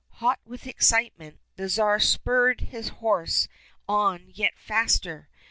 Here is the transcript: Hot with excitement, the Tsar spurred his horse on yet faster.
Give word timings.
Hot 0.13 0.39
with 0.43 0.65
excitement, 0.65 1.39
the 1.57 1.69
Tsar 1.69 1.99
spurred 1.99 2.61
his 2.61 2.87
horse 2.89 3.47
on 3.87 4.23
yet 4.31 4.57
faster. 4.57 5.29